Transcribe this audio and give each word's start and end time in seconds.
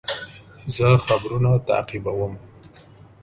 زه 0.75 0.87
خبرونه 1.05 1.51
تعقیبوم. 1.67 2.33